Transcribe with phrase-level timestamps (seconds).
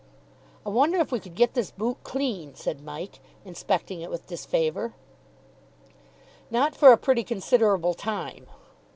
[0.65, 4.95] "I wonder if we could get this boot clean," said Mike, inspecting it with disfavour.
[6.49, 8.47] "Not for a pretty considerable time."